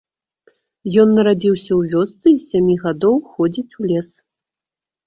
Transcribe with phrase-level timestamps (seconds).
[1.03, 4.11] Ён нарадзіўся ў вёсцы і з сямі гадоў ходзіць у лес.